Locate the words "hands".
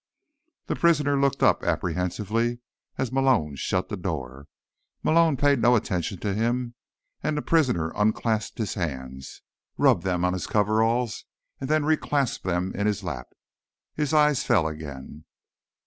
8.73-9.43